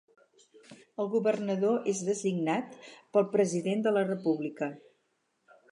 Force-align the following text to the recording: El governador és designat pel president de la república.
El 1.03 1.11
governador 1.15 1.91
és 1.93 2.01
designat 2.09 2.73
pel 3.17 3.31
president 3.37 3.87
de 3.89 3.95
la 3.99 4.07
república. 4.11 4.71